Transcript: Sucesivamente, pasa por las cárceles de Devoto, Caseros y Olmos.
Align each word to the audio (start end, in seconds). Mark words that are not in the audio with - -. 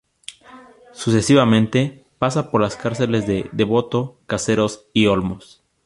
Sucesivamente, 0.93 2.07
pasa 2.17 2.49
por 2.49 2.59
las 2.59 2.75
cárceles 2.75 3.27
de 3.27 3.47
Devoto, 3.51 4.17
Caseros 4.25 4.87
y 4.93 5.05
Olmos. 5.05 5.63